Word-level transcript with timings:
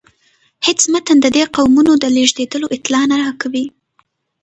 هیڅ 0.67 0.79
متن 0.91 1.17
د 1.21 1.27
دې 1.35 1.43
قومونو 1.55 1.91
د 1.97 2.05
لیږدیدلو 2.15 2.67
اطلاع 2.75 3.03
نه 3.11 3.15
راکوي. 3.23 3.65